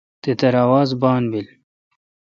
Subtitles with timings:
[0.21, 1.47] تترہ آواز بان بیل۔